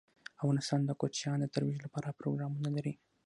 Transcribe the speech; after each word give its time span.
افغانستان 0.41 0.81
د 0.85 0.91
کوچیان 0.99 1.37
د 1.41 1.45
ترویج 1.53 1.77
لپاره 1.85 2.15
پروګرامونه 2.19 2.69
لري. 2.75 2.93